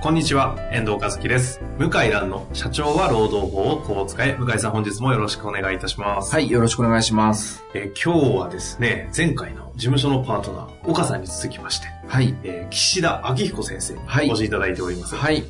[0.00, 1.60] こんにちは、遠藤和樹です。
[1.76, 4.36] 向井蘭の社長は労働法をこう使え。
[4.38, 6.32] 向井さん本日もよろしくお願いいたします。
[6.32, 7.64] はい、よろしくお願いします。
[7.74, 12.32] えー今日はですね、前回の事務所のパートナー、岡さんに続きまして、はい。
[12.44, 15.16] えー岸田明彦先生にはいお越しいただいております。
[15.16, 15.42] はい。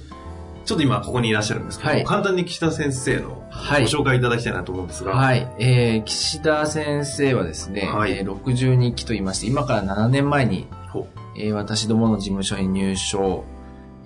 [0.65, 5.47] ちょっと今ここにいらっしゃるんですけど、はい簡単に岸田先生のごはい紹介いただきたいなと思うんですが、はい。
[5.59, 11.07] えー、岸田先生はですね、はいえー62期と言いまして、今から7年前に、ほ
[11.37, 13.45] えー私どもの事務所に入所、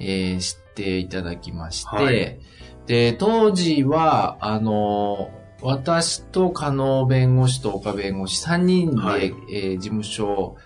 [0.03, 2.41] えーしていただきまして、はい。
[2.87, 9.33] で、当時は、あのー私と加納弁護士と岡弁護士3人で、はい。
[9.53, 10.57] えー事務所を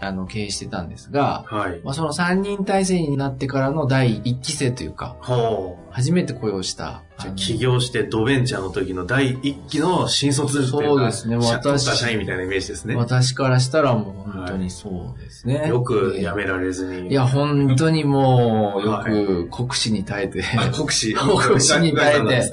[0.00, 1.80] あの経営してたんですが、はい。
[1.84, 5.92] まあ、その3人体制になってからの第1期生というか、ほう。
[5.92, 7.02] 初めて雇用した。
[7.18, 12.94] じゃ起業してドベンチャーの時の第一期の新卒というか、そうですね社私社員みたいなイメージですね。
[12.94, 15.68] 私からしたらもう本当にそうですね。
[15.68, 17.10] よくえー辞められずに。
[17.10, 21.14] いや、本当にもう、よはく酷使に耐えて、あ、国士。
[21.16, 22.52] 国士に耐えて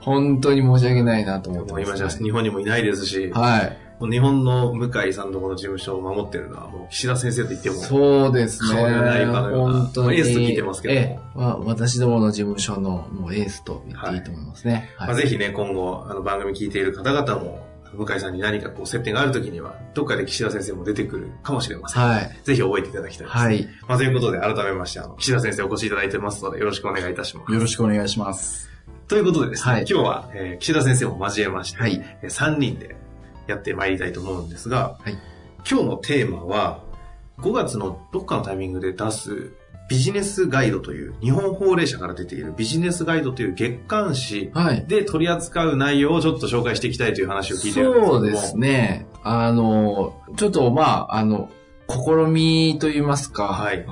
[0.00, 3.87] 本当に申し訳ないなと思ってもう今じゃます、日本にもいないですし、はい。
[4.06, 8.80] 日本の向井さんのこの事務所を守ってるのはもう岸田先生と言っても、そうですね。
[8.80, 10.18] 顔がないかのような本当に。
[10.18, 14.90] エースと聞いてますけどもええまあ私どもの事務所のもうエースと言っていいと思いますね。
[14.96, 22.02] はいまあ、ぜひね、今後、あの番組聞いている方々も、向井さんに何かこう接点があるときには、どっかで岸田先生も出てくるかもしれません。
[22.02, 22.38] はい。
[22.44, 23.38] ぜひ覚えていただきたいです。
[23.38, 23.68] はい。
[23.88, 27.52] まあ、ということで、改めまして、あの、岸田先生お越しいただいてますので、よろしくお願いいたします。
[27.52, 28.68] よろしくお願いします。
[29.08, 32.94] ということでですね、はい今日は、えー岸田先生を交えまして、はいえー3人で
[33.48, 35.18] やってまいりたいと思うんですが、はい
[35.68, 36.80] 今日のテーマは、
[37.40, 39.52] 5月のどっかのタイミングで出す
[39.90, 44.84] ビジネスガイドという、日本法令社から出ているビジネスガイドという月刊誌はい。
[44.86, 48.12] で取り扱う内容をちょっと紹介していきたいという話を聞いてるんですけども。
[48.14, 49.06] そうですね。
[49.24, 51.50] あの、ちょっとまあ、あの、
[51.90, 53.84] 試みと言いますか、はい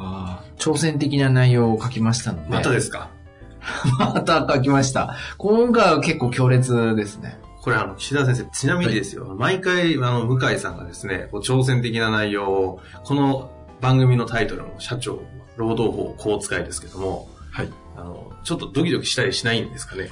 [0.59, 2.49] 挑戦的な内容を書きましたので。
[2.50, 3.11] またですか？
[3.99, 5.15] また書きました。
[5.38, 7.38] 今回は結構強烈ですね。
[7.66, 13.50] これあの、岸田先生、ちなみにですよ、毎回、あの、向井さんがですね、こう挑戦的な内容を、この
[13.81, 15.21] 番組のタイトルも社長、
[15.56, 17.69] 労働法、こう使いですけども、はい。
[17.97, 20.10] あの、ちょっとドキドキしたりしないんですかね？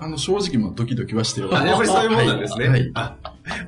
[0.00, 2.68] あの、正直もドキドキはしてるあ、やっぱりそういうもんなんですね。
[2.68, 2.90] はい。
[2.94, 3.14] あ、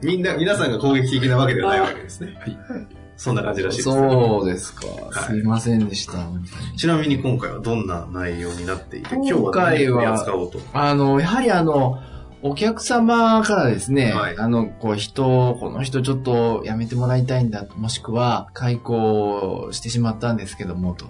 [0.03, 2.37] みんな、皆さんが攻撃的なわけではないわけですね。
[2.41, 2.59] はい。
[3.16, 3.84] そんな感じらしいです。
[3.84, 4.84] そうですか。
[4.88, 6.15] はいすいませんでした。
[6.77, 10.59] ちなみに今回はどんな内容になっていて、今日は何を扱おうと？
[10.72, 12.03] あの、やはりあの、
[12.45, 21.07] お客様からですね、はいあの、こう人、この人ちょっと辞めてもらいたいんだと、もしくは解雇してしまったんですけども、と。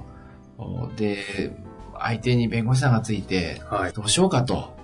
[0.59, 1.56] おで、
[1.98, 3.93] 相手に弁護士さんがついて、はい。
[3.93, 4.75] どうしようかと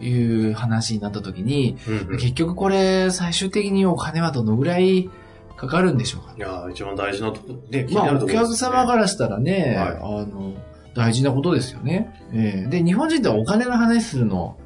[0.00, 0.10] い
[0.50, 1.76] う話になった時に、
[2.12, 5.10] 結局これ、最終的にお金はどのぐらい
[5.58, 6.34] かかるんでしょうか？
[6.38, 10.54] いやー一番大事なところで、気にまあ、お客様からしたらね、はいあの、
[10.94, 12.14] 大事なことですよね。
[12.32, 14.56] ええで、日本人ってお金の話するの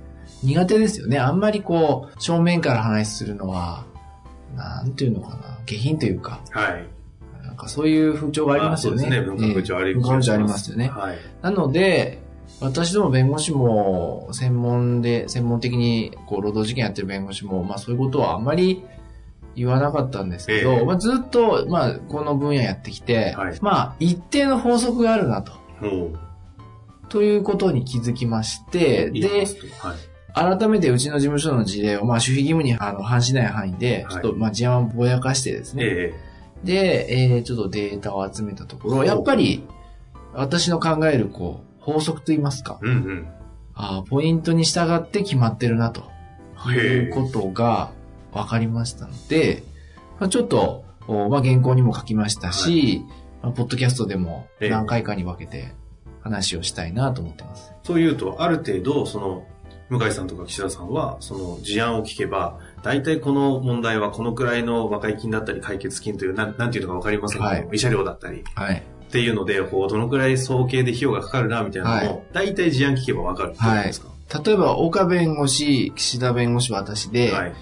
[0.42, 1.18] 苦手ですよね。
[1.18, 3.84] あんまりこう、正面から話するのは、
[4.56, 6.86] なんていうのかな、下品というか、はい。
[7.44, 8.98] なんかそういう風潮がありますよね。
[8.98, 10.88] あそうですね文化風潮ありええ文化風潮ありますよね。
[10.88, 11.18] はい。
[11.42, 12.22] なので、
[12.60, 18.84] 私ども弁護士も専門で、専門的にこう労働事件やってる弁護士も、まあそういうことはあんまり
[19.54, 25.52] 言わなかったんですけど、ええまあずっと、まあこの分野やってきて、はいまあ一定の法則があるなと。
[27.08, 29.28] ということに気づきまして、で。
[29.28, 29.96] はい。
[30.34, 34.12] 改めてうちの事務所の事例を、まあ守秘義務にあの反しない範囲で、はい。
[34.12, 36.14] ちょっとまあ事案をぼやかしてですね、え
[36.64, 39.64] で、えーちょっとデータを集めたところ、やっぱり
[40.32, 43.28] 私の考えるこう、法則といいますか、えうんうん。
[43.74, 46.12] あーポイントに従って決まってるなと。
[46.70, 47.90] いうことが
[48.32, 49.64] 分かりましたので、
[50.20, 53.04] まあ、ちょっと、おまあ、原稿にも書きましたし、
[53.42, 54.70] まあ、ポッドキャストでもええ。
[54.70, 55.74] 何回かに分けて
[56.20, 57.72] 話をしたいなと思ってます。
[57.82, 59.44] そういうと、ある程度、その、
[59.90, 67.66] 向井さんとか岸田さんは、その事案を聞けば、大体この問題はこのくらいの和解金だったり解決金という、なんなんていうのかわかりませんけど、はい。
[67.68, 68.82] 慰謝料だったり、はい。
[69.08, 74.08] っていうので、こう、どのくらい総計で費用がかかるな、みたいなのも、大体事案聞けばわかるってことですか？
[74.42, 77.52] 例えば、岡弁護士、岸田弁護士、私で、はい。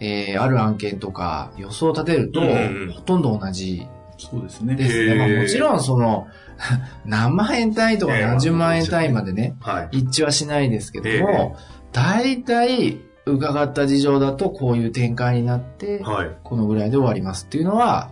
[0.00, 2.92] えーある案件とか予想を立てると、うんうんうん。
[2.92, 3.84] ほとんど同じ
[4.18, 4.74] そうですね。
[4.74, 5.14] ですね。
[5.14, 6.26] まあもちろんその、
[7.06, 9.98] 何万円単位とかええ何十万円単位までね、はい。
[9.98, 11.56] 一致はしないですけどえも、
[11.92, 16.30] 大体伺った事情だとこういう展開になって、はい。
[16.42, 18.10] このぐらいで終わりますっていうのは、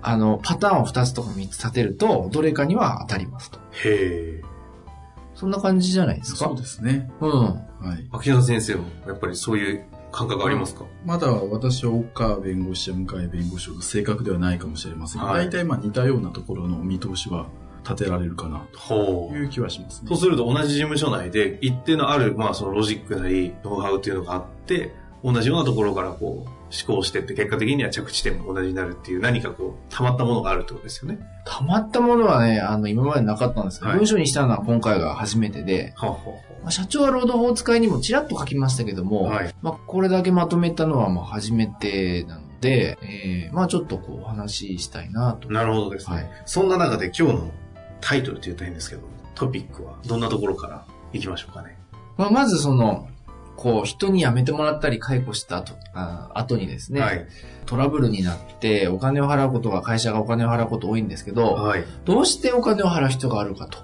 [0.00, 3.58] あの、パターンを2つとか3つ立てると、どれかには当たりますと。
[3.84, 4.42] へえ。
[5.34, 6.46] そんな感じじゃないですか？
[6.46, 7.10] そうですね。
[7.20, 7.30] うん。
[7.30, 7.54] は
[7.98, 8.08] い。
[8.12, 17.46] 秋田先生もやっぱりそういう感覚ありますか、まだ私は岡弁護士や向井弁護士ほど正確ではないかもしれませんが、はい大体まあ似たようなところの見通しは
[17.82, 18.66] 立てられるかな。
[18.88, 20.08] という気はしますね。
[20.08, 31.20] そうすると同じ事務所内で一定のある、まあそのロジックなり、ノウハウっていうのがあって、同じようなところからこう、思考してって結果的には着地点も同じになるっていう何かこう、溜まったものがあるってことですよね。
[31.44, 36.18] 溜まったものはね、あの、今までなかったんですけど、はい文章にしたのは今回が初めてで、はあ、は
[36.62, 45.50] まあ、社長は労働法使いにもちらっと書きましたけども、はいまあ、これだけまとめたのはまあ初めてなので、えーまあちょっとこうお話ししたいなと。
[45.50, 46.16] なるほどですね。
[46.16, 47.50] はいそんな中で今日の
[48.00, 49.02] タイトルって言ったらいいんですけど、
[49.34, 51.78] トピックはどんなところから行きましょうかね。
[52.16, 53.08] まあ、まずその、
[53.56, 57.26] こう、人に辞めてもらったり解雇した後、あ後にですね、はい。
[57.66, 61.84] トラブルになってお金を払うことが、会社がお金を払うこと多いんですけど、はい。
[62.04, 63.78] どうしてお金を払う必要があるかと。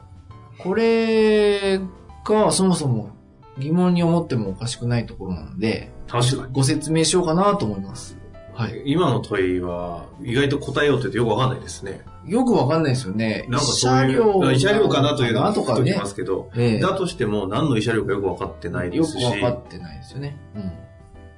[0.59, 1.79] これ
[2.25, 3.11] がそもそも
[3.59, 6.53] 疑問に思ってもおかしくないところなので、確かに。
[6.53, 8.20] ご説明しようかなと思います。
[8.61, 8.83] はい。
[8.85, 12.03] 今の問いは意外と答えようと言うとよくわかんないですね。
[12.27, 13.47] よくわかんないですよね。
[13.49, 16.07] なんかそういう、慰慰謝料かなというのはとかねときま。
[16.07, 20.37] すけど、ええだとしても何の慰謝料かよくわかってないでよくすし、わかってないですよね。
[20.55, 20.73] うん。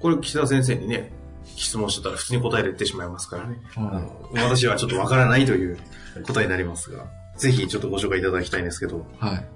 [0.01, 1.13] これ岸田先生にね、
[1.45, 3.61] 質問してたら普通に答えれてしまいますからね。
[3.77, 5.79] あはの私はちょっとわからないという
[6.27, 7.05] 答えになりますが、
[7.37, 9.25] ぜひちょっとご紹介いただきたいんですけど、い。
[9.25, 9.47] はい。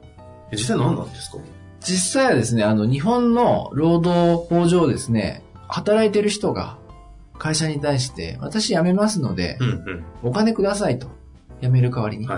[0.53, 1.39] 実際何なんですか？
[1.81, 6.79] 実際はですね、あの、日本の労働法上ですね、働いてる人が
[7.39, 11.09] 会社に対して、私辞めますので、うんお金くださいと。
[11.63, 12.29] 辞める代わりに。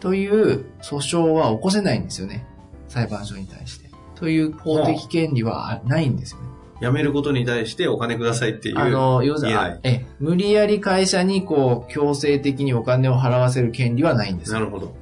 [0.00, 2.46] という訴訟は起こせないんですよね。
[2.88, 3.90] 裁判所に対して。
[4.14, 6.46] という法的権利はないんですよね。
[6.80, 8.78] 辞めることに対してお金くださいっていう。
[8.78, 9.56] あの、要するに
[10.18, 14.58] 無理やり会社にこう、強制的にお金を払わせる権利はないんですよ。
[14.58, 14.94] なるほど。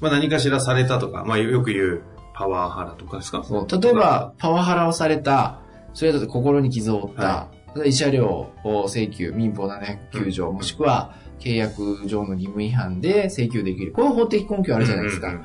[0.00, 2.02] まあ何かしらされたとか、まあよく言う
[2.34, 3.42] パワーハラとかですか？
[3.44, 5.60] そう例えば、パワハラをされた、
[5.94, 13.92] それだと心に傷を負った、は慰謝料を請求、民法709条、もしくは契約上の義務違反で請求できる。
[13.92, 15.28] こういう法的根拠あるじゃないですか。
[15.28, 15.44] うんうん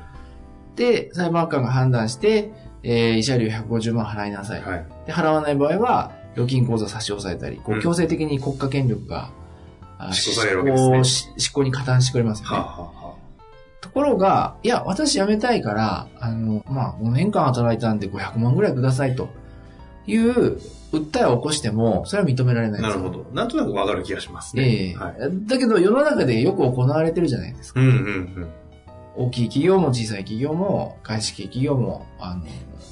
[0.78, 2.52] で、裁判官が判断して、
[2.84, 4.60] えー慰謝料150万払いなさい。
[4.60, 4.86] うんはい。
[5.06, 9.32] で、払わない場合は、預金口座差し押さえたり、こうんう強制的に国家権力が、
[9.98, 12.56] あ執行されるわけですね執行し執行に加担してくれますよね。
[12.56, 13.14] はあ、はあは
[13.80, 19.28] ところが、いや、私辞めたいから、あの、まあ、5年間働いたんで500万ぐらいくださいと
[20.08, 20.58] いう
[20.92, 22.82] 訴えを起こしても、それは認められなあ、い。
[22.82, 23.26] なるほど。
[23.34, 24.62] なんとなくわかる気がしますね。
[24.62, 25.14] ええはい。
[25.46, 27.80] だけど、世の中でよく行われてるじゃないですか。
[27.80, 28.48] うんうんうん。
[29.16, 32.42] 大きい企業も小さい企業も、外資系企業も、あの、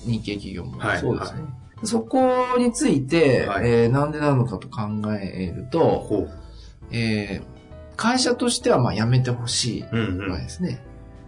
[0.05, 1.41] 日系企業もはいそうですね。
[1.85, 4.83] そこについて、はいえーなんでなのかと考
[5.21, 6.27] えると。
[6.91, 7.57] えー
[7.99, 10.83] 会社としてはまあ辞めてほしいうんう場合んですね。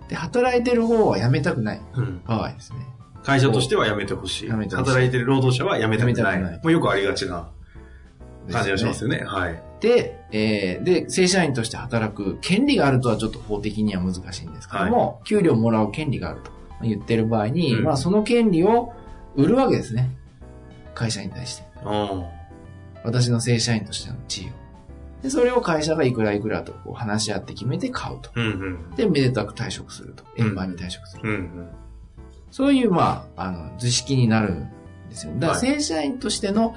[0.09, 2.21] で、働いてる方は辞めたくないうん。
[2.27, 2.81] 場合ですね。
[3.29, 4.49] 会社としては辞めてほしい。
[4.49, 6.43] 働いてる労働者は辞めたくない。
[6.43, 7.51] ないもうよくありがちな
[8.51, 9.23] 感じがしますよね。
[9.23, 9.63] はい。
[9.81, 18.95] で、えーで、正社員として働く権利があるとはちょっと法的には難しいんですけども、給料もらう権利があると言ってる場合に、うんまあその権利を
[19.37, 20.09] 売るわけですね。
[20.95, 21.65] 会社に対して。
[21.85, 22.23] あ
[23.05, 24.49] 私の正社員としての地位を。
[25.23, 28.31] で、それを会社がいくらいくらとこう話し合って決めて買うと。
[28.31, 28.41] あ。
[28.41, 28.49] うんう
[28.93, 28.97] ん。
[28.97, 30.25] で、めでたく退職すると。
[30.39, 31.29] 円満に退職する。
[31.29, 31.69] うんうん。
[32.51, 34.71] そういう、まあ、あの、図式になるん
[35.11, 35.33] ですよ。
[35.35, 36.75] だから、はい正社員としての、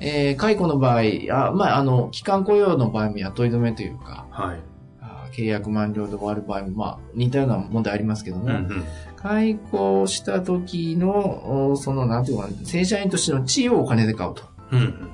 [0.00, 4.60] えー解雇の場合、あまあ、あの、期間雇用の場合も雇い止めというか、はい。
[5.00, 8.84] あ契約満了で終わる場合も、まあ、似たような問題ありますけども、うんうん。
[9.16, 15.10] 解雇した時の、おその、なんていうかな、正社員としての地位をお金で買うとうんうん。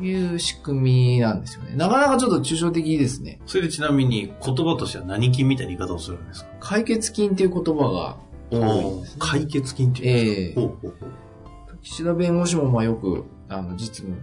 [0.00, 0.80] いう仕組
[1.16, 1.74] みなんですよね。
[1.74, 3.40] なかなかちょっと抽象的ですね。
[3.46, 6.50] それでちなみに言葉としては何金みたいな言い方をするんですか？
[6.60, 8.16] 解決金っていう言葉が
[8.50, 9.16] 多いんです、ね。
[9.18, 11.78] 解決金っていうんですか、ええほうほうほう。
[11.82, 14.16] 岸田弁護士もまあよく、あの、実務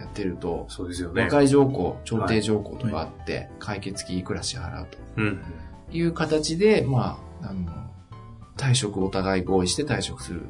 [0.00, 1.22] やってると、そうですよね。
[1.22, 4.86] 和解条項、調停条項とかあって、解決金いくら支払う
[5.16, 5.40] うん。
[5.90, 7.70] という形で、まあ、あの、
[8.56, 10.42] 退職をお互い合意して退職する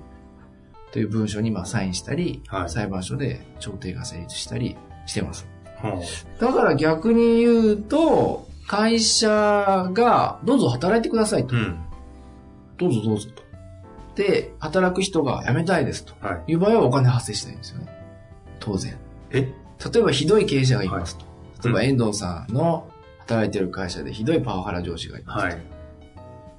[0.93, 5.47] という文書にまあサインしたり、はい裁判所で調停が成立したりしてます。
[5.77, 6.01] は
[6.39, 11.59] だから逆に言うと、会社が、どうぞ働いてくださいとあ。
[11.59, 11.63] う。
[11.63, 11.79] ん。
[12.83, 13.43] どうぞどうぞと。
[14.23, 16.53] で、働く人が辞めたいですとはい。
[16.53, 17.87] いう場合はお金発生しないんですよね。
[18.61, 18.97] 当然。
[19.31, 19.53] え？
[19.93, 21.25] 例えばひどい経営者がいますと。
[21.65, 22.89] 例えば遠藤さんの
[23.21, 25.45] 働いてる会社でひどいパワハラ上司がいます。
[25.45, 25.63] はい。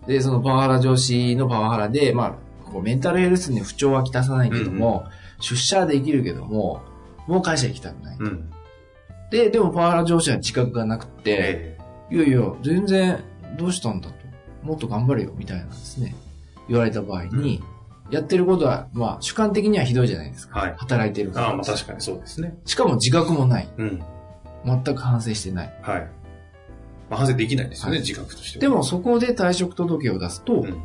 [0.08, 2.34] で、そのパワハラ上司のパワハラで、まあ、
[2.70, 5.06] こうメンタルヘルスに不調はきたさないけども、
[5.40, 6.82] 出社はできるけども、
[7.28, 8.18] もう会社行きたくない。
[8.20, 8.50] うん。
[9.30, 11.78] で、でもパワハラ上司は自覚がなくて、え
[12.12, 13.24] いやいや、全然、
[13.58, 14.16] どうしたんだと。
[14.64, 16.16] もっと頑張れよ、みたいなですね。
[16.68, 17.62] 言われた場合に、
[18.10, 20.60] やってることは、まあ、主観的にはひどいじゃないですか。
[20.60, 22.58] はい働いてるえからああ、まあ確かにそうですね。
[22.66, 23.70] しかも自覚もない。
[23.78, 24.04] うん。
[24.66, 25.74] 全く反省してない。
[25.82, 26.02] はい。
[27.10, 28.62] まあ、反省できないですよね、はい自覚としては。
[28.62, 30.82] でも、そこで退職届を出すと、うん。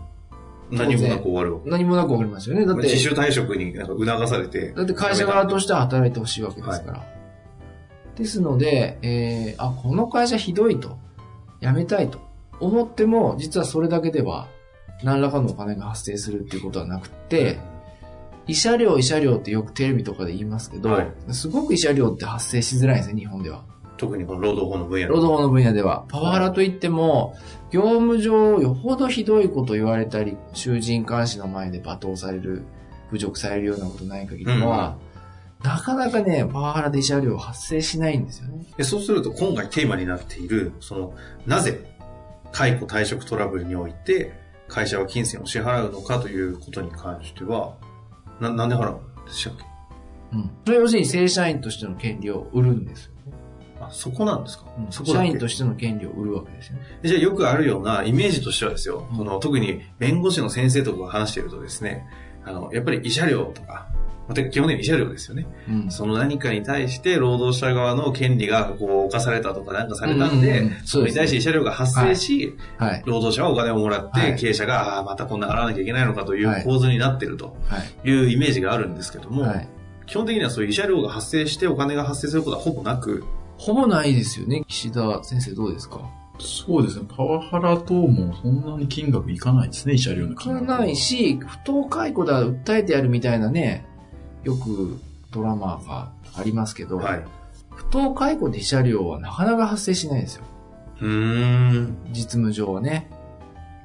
[0.70, 1.61] 何もなく終わる。
[1.64, 2.66] 何もなく終わりますよね。
[2.66, 4.73] だって、自主退職になんか促されて。
[4.73, 7.06] だって会社側としては働いてほしいわけですから。
[8.16, 10.99] ですので、えー、あ、この会社ひどいと、
[11.61, 12.27] 辞めたいと
[12.61, 14.49] 思っても、実はそれだけでは、
[15.03, 17.59] 何らかのお金が発生するっていうことはなくて、
[18.47, 23.65] 慰謝料、慰謝料ってよくテレビとかで言いますけど、はいすごく慰謝料って発生しづらいんですね、日本では。
[23.99, 26.07] 特にこの労働法の分野で労働法の分野では。
[26.09, 27.35] パワハラといっても、
[27.71, 32.62] 業務上よほどひどいこと言われたり、囚人監視の前で罵倒される、
[33.11, 34.97] 侮辱されるようなことない限りは、
[35.62, 38.65] なかなかね、パワハラで慰謝料発生しないんですよね。
[38.77, 41.15] でそうすると今回テーマになっている、その、
[41.47, 41.98] なぜ
[42.52, 44.33] 解雇退職トラブルにおいて
[44.69, 47.76] 会社は金銭を支払うのかということに関しては、
[48.40, 49.64] な、なんで払うんでしたっけ？
[50.33, 50.50] うん。
[50.67, 53.19] それは要するに正社員としての権利を売るんですよね。
[53.81, 56.83] あ、そこなんですか、うんそこ社員としての権利を売るわけですよね。
[57.02, 62.07] じゃあよくあるようなイメージとしてはですよ、その特に弁護士の先生とかが話しているとですね、
[62.45, 63.88] あの、やっぱり慰謝料とか、
[64.28, 65.47] まあてか基本的に慰謝料ですよね。
[65.68, 65.90] うん。
[65.90, 73.02] その何かに対して労働者側の権利がこう犯されたとかなんかされたんで、うんうんうんそれに対して慰謝料が発生し、はい。
[73.06, 78.08] 労働者はお金をもらって、はい経営者が、ああ、またこんな払わなきゃいけないのかといはいう構図になってるとはい。
[78.08, 79.68] いうイメージがあるんですけども、はい。
[80.06, 83.25] 基本的にはそういう慰謝料が発生してお金が発生することはほぼなく、
[83.56, 84.62] ほぼないですよね。
[84.68, 86.00] 岸田先生どうですか？
[86.40, 87.06] そうですね。
[87.08, 90.66] パワハラ等もそんなに金額いかないですね、慰謝料の金額。
[90.66, 93.85] ないし、不当解雇だ、訴えてやるみたいなね、
[94.45, 94.99] よく
[95.30, 97.25] ドラマがありますけど、はい。
[97.71, 100.45] 不当解雇で慰謝料はなかなか発生しないですよ。
[101.00, 101.97] うーん。
[102.11, 103.11] 実務上はね。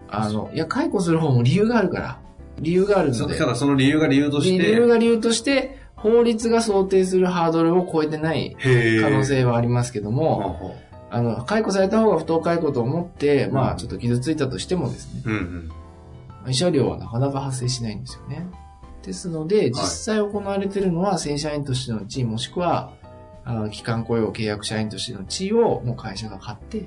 [0.09, 2.19] あの、いや、解雇する方も理由があるから。
[2.59, 3.33] 理由があるので。
[3.33, 10.75] そただその理由が理由として、理由が理由として、法律が想定するハードルを超えてないへ可能性はありますけども、
[11.09, 15.71] あの、解雇された方が不当解雇と思って、まうんあ、ちょっと傷ついたとしてもですね、ううんうん。
[16.49, 18.45] 慰謝料はなかなか発生しないんですよね。
[19.03, 22.93] ですので、実際行われているのは正社員としての地位、もしくは、
[23.45, 26.85] あ関雇用契約社員としての地位をもう会社が買って、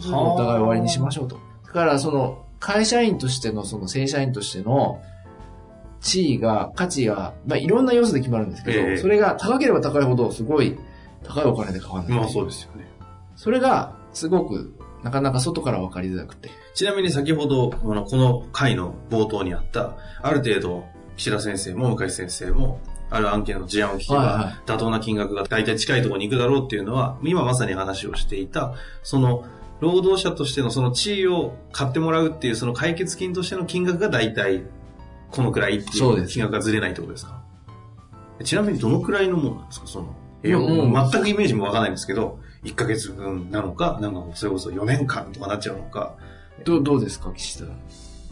[0.00, 1.38] そお互い終わりにしましょうと。
[1.66, 5.02] だから、その、会社員としての、その正社員としての
[6.00, 10.78] 地位が、価値が、まあ、いろんな要素で決まるんですけど、ええそれが高ければ高いほど、すごい
[11.24, 12.12] 高いお金で買わない。
[12.12, 12.86] まあそうですよね。
[13.36, 16.50] それが、すごく、なかなか外から分かりづらくて。
[16.74, 20.84] ちなみに先ほど、あのこの回の冒頭にあった、ある程度、
[21.16, 29.44] 岸田先生も向井先生も、ある案件の事案を聞けば、妥当な金額が大体近いところに行くだろうっていうのは、今まさに話をしていた、その、
[29.80, 34.62] 労働者としてのその地位を買ってもらうっていう、その解決金としての金額が大体、
[35.30, 37.42] このくらいっていそう金額がずれないってことですか？
[38.44, 39.86] ちなみにどのくらいのものなんですか？
[39.86, 40.14] その、
[40.44, 46.14] いや、もう全くイメージもわかんないんですけど、1ヶ月分なのか、なんかそれこそ4年間とかなっちゃうのか、
[46.64, 47.64] どう、どうですか、岸田。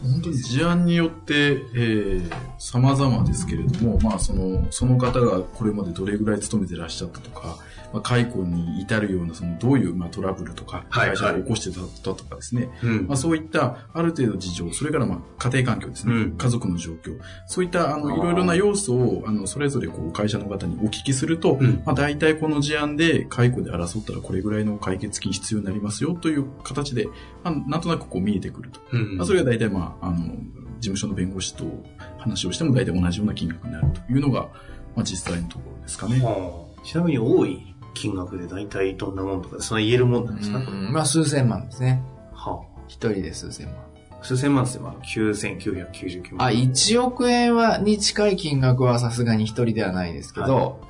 [0.03, 7.57] 本当に事案によって、えー、様々ですけれども、まあ、その、その方がこれまでどれぐらい勤めてらっしゃったとか、
[7.93, 13.07] まあ、解雇に至るような、その、どういう、まあ、トラブルとか、はい会社が起こしてたとかですね、うん。
[13.07, 16.37] まあ、そういった、ある程度事情、それから、まあ、家庭環境ですね、うん。
[16.37, 17.17] 家族の状況、
[17.47, 21.81] そういった、あの、いろいろな要素を、あの、それぞれ、こう、会社の方にお聞きすると、うん。
[21.85, 27.07] まあ、大体この事案で解雇で争ったらこれぐらいの解決金必要になりますよという形で、
[27.43, 28.79] まあ、なんとなくこう見えてくると。
[28.93, 29.17] うん。
[29.17, 30.17] まあ、それが大体まあ、あの、
[30.79, 31.65] 事務所の弁護士と
[32.17, 34.49] 話をしても大体同じような金額になるというのが、
[34.95, 36.19] まあ実際のところですかね。
[36.23, 42.01] はあちなみに多い金額で大体どんなもんとか、そんな言えるもんなんですか、うんまあ、数千万ですね。
[42.33, 43.75] は一人で数千万。
[44.21, 46.47] あ、数千万って言ってまあ9999万。
[46.47, 50.81] あ、1億円は、に近い金額はさすがに一人ではないですけど、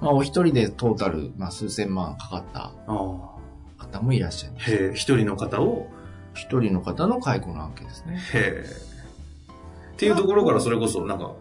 [0.00, 3.30] まあ、お一人でトータル、まあ、数千万かかったああ。
[3.78, 4.72] 方もいらっしゃいます。
[4.72, 5.88] へえ、一人の方を、
[6.34, 8.18] 一人の方の解雇の案件ですね。
[8.32, 8.90] へえ。
[9.92, 11.32] っていうところからそれこそなんか、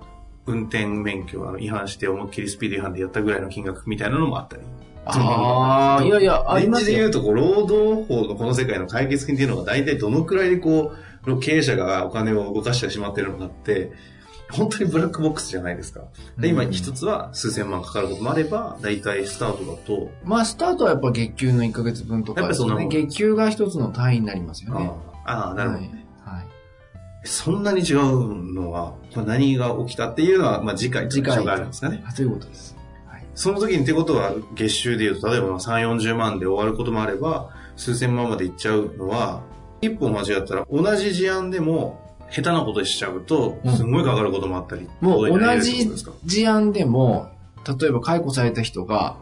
[0.46, 4.64] 運転免許あの違反して思いっきりスピード違反でやったぐらいの金額みたいなのもあったり。
[5.06, 10.94] ああ、いやいや、あり現まで言うと、こう、労働法のこの世界の解決金っていうのが大体どのくらいでこ
[11.26, 13.92] う、経営者がお金を動かしてしまってるのかって、
[14.52, 16.02] 本当にブラックボックスじゃないですか。
[16.38, 22.48] で、今うん一つは数千万かかることもあれば、だいたいスタートだと、まあ、スタートはやっぱ月給の1ヶ月分とかね。
[22.48, 24.92] やっぱりそんなもん月給が一つの単位になりますよね。
[25.26, 25.82] ああ、なるほど。
[25.82, 25.90] はい。
[25.90, 26.00] はい
[27.26, 32.02] そんなに違うのは、これ何が起きたっていうのは、まあ次回次回があるんですかね。
[32.08, 32.78] あそういうことです。
[33.08, 33.26] はい。
[33.36, 39.42] その時にってことは、月収で言うと、例えば3、40万で終わることもあれば、数千万までいっちゃうのは、
[39.82, 47.30] 一歩間違ったら、同じ事案でも、下手なことしちゃうとう、んすごいかかることもあったり、もう同ことになり得るってじ事案でも、
[47.80, 49.18] 例えば解雇された人が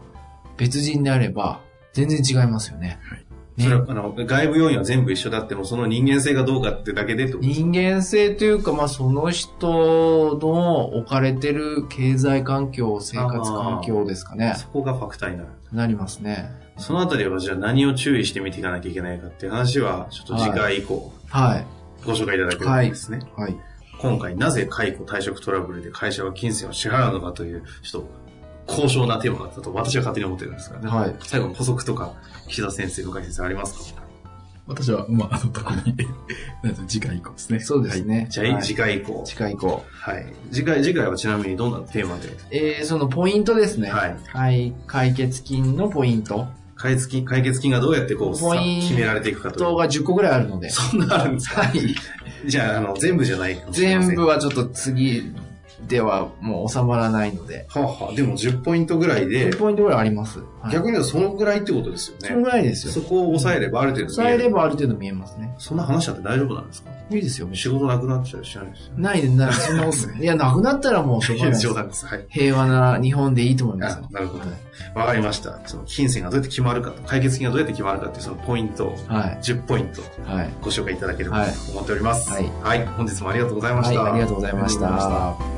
[0.56, 1.60] 別人であれば、
[1.92, 2.98] 全然違いますよね。
[3.02, 3.24] はい
[3.58, 14.54] ねそれは、あの、外部要因は全部一緒だっても、その人間性がどうかってだけで人間性というか、まあ、その人の置かれてる経済環境、生活環境ですかね。
[14.56, 15.48] そこがファクターになる。
[15.72, 16.50] なりますね。
[16.76, 21.77] そのあたりは、じゃあ何を注意して見ていかなきゃいけないかっていう話は、ちょっと次回以降、はい。
[22.04, 23.20] ご紹介いただければいいですね。
[23.36, 23.56] はい。
[24.00, 28.08] 今回なぜ解雇退職トラブルで会社は金銭を支払うのかという、ちょっと
[28.66, 32.14] 高尚なテーマだったと私は勝手に思ってるんですが、ね、はい最後の補足とか、
[32.48, 34.02] 岸田先生、向井先生ありますか？
[34.68, 35.96] 私は、まあ、あの、特に、
[36.62, 37.58] なんて次回以降ですね。
[37.60, 38.26] そうですね。
[38.28, 39.22] じゃあ、はい次回以降。
[39.26, 39.82] 次回以降。
[39.90, 40.26] はい。
[40.52, 42.28] 次回、次回はちなみにどんなテーマで？
[42.50, 43.90] えー、そのポイントですね。
[43.90, 44.16] はい。
[44.26, 44.74] はい。
[44.86, 46.46] 解決金のポイント。
[46.78, 49.64] 解決金、解決金がどうやってこう、決められていくかという。
[49.64, 50.70] 動画10個ぐらいあるので。
[50.70, 51.62] そんなあるんですか？
[51.62, 51.94] はい。
[52.46, 54.10] じゃあ、あの、全部じゃないかもしれません。
[54.10, 55.32] 全部はちょっと次
[55.88, 57.66] ではもう収まらないので。
[57.70, 60.38] はあはあ、でも10ポイントぐらいで10、ポイントぐらいあります。
[60.38, 62.42] はい逆に言うとそのぐらいってことですよそのね。
[62.42, 62.92] ぐらいですよ。
[62.92, 64.50] そこを抑えればある程度見抑えれる。
[64.54, 65.54] ばある程度見えますね。
[65.58, 66.90] そんな話だって大丈夫なんですか？
[67.10, 67.48] いいですよ。
[67.54, 68.92] 仕事なくなっちゃうしないですよ。
[68.98, 70.20] ないで、ない、そんなことない。
[70.20, 71.74] いや、なくなったらもうしょうがないです冗。
[71.74, 72.06] 談です。
[72.06, 72.26] はい。
[72.28, 74.48] 平和な日本でいいと思いますなるほどはい
[74.94, 75.58] わかりました。
[75.66, 79.38] その金銭がどうやって決まるかと、解決金がどうやって決まるかっていうそのポイントをはい。
[79.42, 80.50] 10ポイントはい。
[80.60, 82.28] ご紹介いただければはいと思っております。
[82.30, 82.86] はいはい。
[82.88, 84.04] 本日もありがとうございまはい、した。
[84.04, 85.57] ありがとうございましありがとうございまた。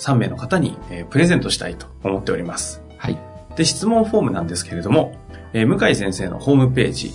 [0.00, 2.82] 3名の方に、えープレゼントしたいと思っております。
[2.96, 3.18] はい。
[3.56, 5.14] で、質問フォームなんですけれども、
[5.52, 7.12] えー向井先生のホームページ、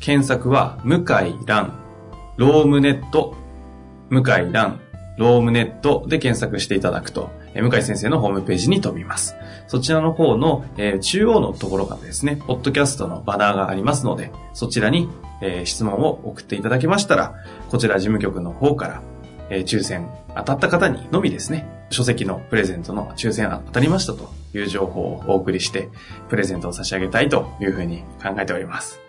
[0.00, 1.72] 検索は、向井蘭、
[2.36, 3.34] ロームネット、
[4.10, 4.80] 向井蘭、
[5.18, 9.34] ロームネットで検索していただくと、えー向井先生のホームページに飛びます。
[9.66, 15.08] そちらの方の、えー中央のところがですね、ポッドキャストのバナーがありますので、そちらに、
[15.40, 17.34] えー質問を送っていただけましたら、
[17.70, 19.02] こちら事務局の方から、
[19.48, 25.88] えー抽選当たった方にのみですね、書籍のプレゼントの抽選当たりましたという情報をお送りして、
[26.28, 29.00] プレゼントを差し上げたいというふうに考えております。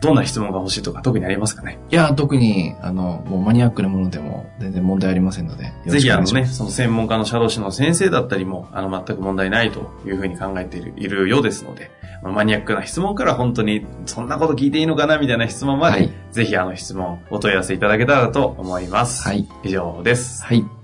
[0.00, 1.78] どんな質問が欲しいとか特にありますかね？
[1.88, 11.92] いや、特に、あの、もうマニアックなものでも全然問題ありませんので、ぜひあのね、その専門家の社労士の先生だったりも、あの、全く問題ないというふうに考えているいるようですので、
[12.24, 19.22] まあマニアックな質問から本当に、そんなこと聞いていいのかなみたいな質問まで、はいぜひあの質問お問い合わせいただけたらと思います。
[19.28, 19.46] はい。
[19.62, 20.42] 以上です。
[20.44, 20.81] はい。